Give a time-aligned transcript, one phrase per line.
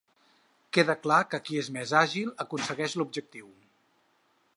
[0.77, 3.53] Queda clar que qui és més àgil aconsegueix l’objectiu.